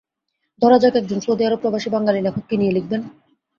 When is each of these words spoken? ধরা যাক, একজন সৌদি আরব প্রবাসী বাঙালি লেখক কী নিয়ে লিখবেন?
ধরা 0.61 0.77
যাক, 0.79 0.93
একজন 0.95 1.19
সৌদি 1.25 1.43
আরব 1.45 1.59
প্রবাসী 1.61 1.89
বাঙালি 1.95 2.19
লেখক 2.21 2.43
কী 2.49 2.55
নিয়ে 2.57 2.75
লিখবেন? 2.77 3.01